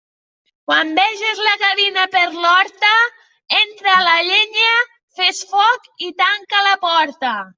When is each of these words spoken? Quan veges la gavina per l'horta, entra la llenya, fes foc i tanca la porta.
Quan 0.69 0.93
veges 0.99 1.41
la 1.47 1.51
gavina 1.63 2.05
per 2.15 2.23
l'horta, 2.37 2.93
entra 3.59 3.99
la 4.07 4.15
llenya, 4.31 4.73
fes 5.19 5.43
foc 5.55 5.87
i 6.09 6.13
tanca 6.23 6.65
la 6.69 6.75
porta. 6.87 7.37